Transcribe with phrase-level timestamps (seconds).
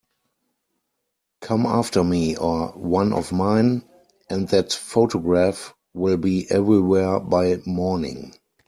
[1.41, 3.83] Come after me or one of mine,
[4.31, 8.33] and that photograph will be everywhere by morning.